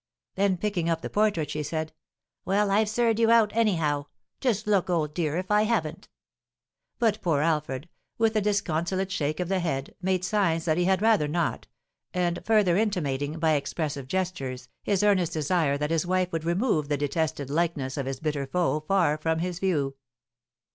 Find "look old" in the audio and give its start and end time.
4.65-5.13